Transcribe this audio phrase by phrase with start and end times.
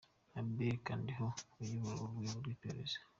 [0.39, 1.27] Abel Kandiho
[1.61, 2.97] uyobora urwo rwego rw’iperereza.